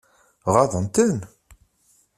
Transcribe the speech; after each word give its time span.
Ɣaḍen-ten? 0.53 1.17